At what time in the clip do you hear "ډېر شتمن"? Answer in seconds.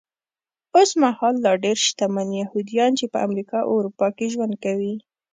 1.63-2.27